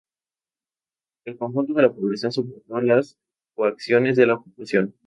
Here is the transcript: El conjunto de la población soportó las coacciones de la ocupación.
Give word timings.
El 1.25 1.37
conjunto 1.37 1.73
de 1.75 1.83
la 1.83 1.93
población 1.93 2.31
soportó 2.31 2.81
las 2.81 3.19
coacciones 3.53 4.15
de 4.15 4.25
la 4.25 4.33
ocupación. 4.33 4.95